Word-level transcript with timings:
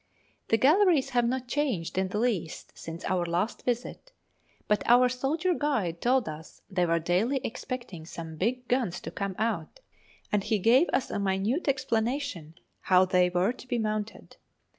The 0.47 0.57
galleries 0.57 1.11
have 1.11 1.27
not 1.29 1.47
changed 1.47 1.95
in 1.95 2.07
the 2.07 2.17
least 2.17 2.75
since 2.75 3.05
our 3.05 3.23
last 3.23 3.61
visit, 3.65 4.11
but 4.67 4.81
our 4.87 5.07
soldier 5.07 5.53
guide 5.53 6.01
told 6.01 6.27
us 6.27 6.63
they 6.71 6.87
were 6.87 6.97
daily 6.97 7.39
expecting 7.43 8.07
some 8.07 8.35
big 8.35 8.67
guns 8.67 8.99
to 9.01 9.11
come 9.11 9.35
out, 9.37 9.79
and 10.31 10.43
he 10.43 10.57
gave 10.57 10.89
us 10.91 11.11
a 11.11 11.19
minute 11.19 11.67
explanation 11.67 12.55
how 12.79 13.05
they 13.05 13.29
were 13.29 13.53
to 13.53 13.67
be 13.67 13.77
mounted. 13.77 14.37